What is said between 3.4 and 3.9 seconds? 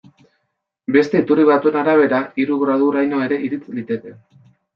irits